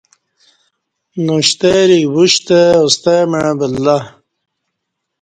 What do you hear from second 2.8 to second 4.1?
ا ستمع ولہّ